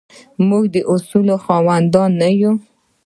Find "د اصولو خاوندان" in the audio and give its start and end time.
0.75-2.09